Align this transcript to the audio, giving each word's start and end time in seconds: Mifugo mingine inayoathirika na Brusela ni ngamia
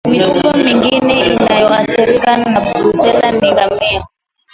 Mifugo 0.09 0.49
mingine 0.63 1.15
inayoathirika 1.27 2.37
na 2.37 2.59
Brusela 2.59 3.31
ni 3.31 3.51
ngamia 3.51 4.05